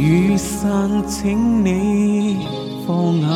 [0.00, 2.38] 雨伞，请你
[2.86, 3.28] 放下。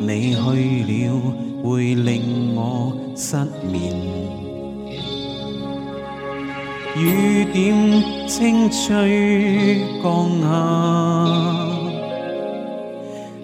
[0.00, 1.22] 你去了，
[1.62, 3.36] 会令我失
[3.70, 3.94] 眠。
[6.96, 10.48] 雨点清脆降下，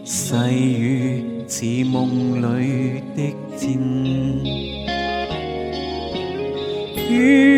[0.02, 0.34] 细
[0.80, 3.78] 雨似梦里的箭。
[7.08, 7.53] 与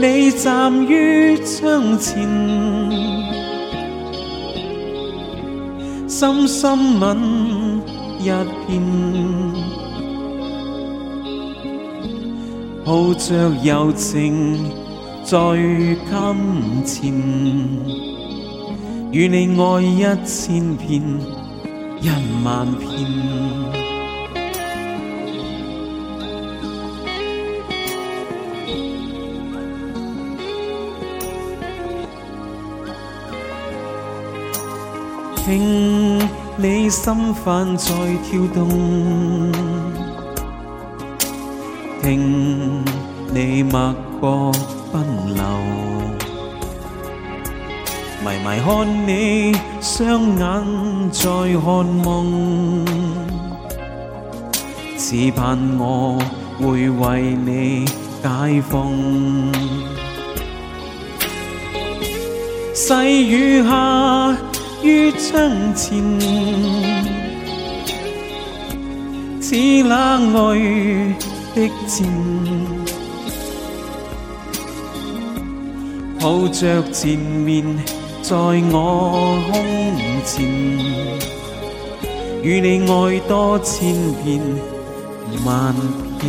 [0.00, 2.26] 你站于窗前，
[6.08, 7.18] 深深吻
[8.18, 8.30] 一
[8.66, 8.82] 片，
[12.82, 14.70] 抱着柔情
[15.22, 15.36] 在
[16.08, 17.12] 襟前，
[19.12, 21.02] 与你爱一千遍，
[22.00, 22.08] 一
[22.42, 23.79] 万遍。
[35.44, 36.18] 听
[36.56, 38.68] 你心瓣在跳动，
[42.02, 42.84] 听
[43.32, 44.52] 你脉搏
[44.92, 45.02] 奔
[45.34, 45.42] 流，
[48.22, 51.22] 迷迷看你双眼在
[51.58, 52.84] 看梦，
[54.98, 56.18] 只盼我
[56.60, 57.86] 会为你
[58.22, 58.92] 解放。
[62.74, 64.36] 细雨下。
[64.82, 66.02] 于窗前，
[69.40, 71.14] 似那爱
[71.54, 72.08] 的箭，
[76.18, 77.62] 抱着缠绵
[78.22, 79.52] 在我胸
[80.24, 80.46] 前，
[82.42, 84.40] 与你爱多千遍
[85.44, 85.74] 万
[86.18, 86.24] 遍。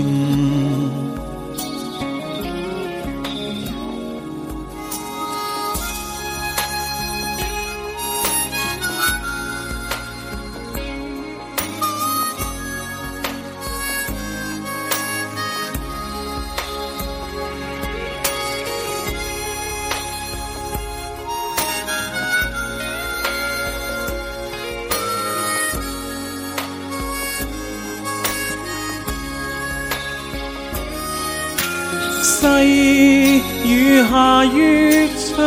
[32.23, 35.41] 细雨下于窗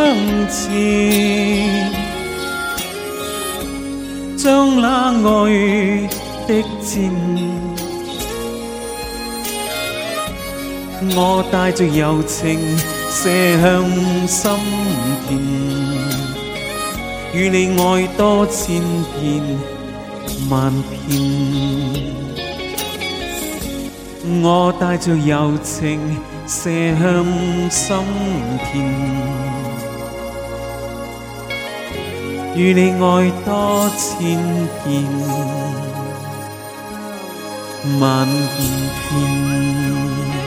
[0.50, 1.92] 前，
[4.36, 6.08] 将那爱
[6.48, 7.12] 的箭，
[11.14, 12.58] 我带着柔情
[13.08, 13.30] 射
[13.62, 13.88] 向
[14.26, 14.50] 心
[15.28, 15.38] 田，
[17.32, 18.82] 与你爱多千
[19.20, 19.40] 遍
[20.50, 21.22] 万遍。
[24.42, 26.00] 我带着柔情
[26.46, 27.24] 射向
[27.70, 27.96] 心
[28.70, 28.72] 田，
[32.54, 34.38] 与你爱多千
[34.84, 35.02] 遍
[37.98, 40.43] 万遍。